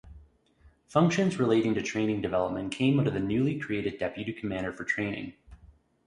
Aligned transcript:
Functions 0.87 1.37
relating 1.37 1.75
to 1.75 1.81
training 1.83 2.21
development 2.23 2.71
came 2.71 2.97
under 2.97 3.11
the 3.11 3.19
newly 3.19 3.59
created 3.59 3.99
Deputy 3.99 4.33
Commander 4.33 4.73
for 4.73 4.83
Training. 4.83 5.33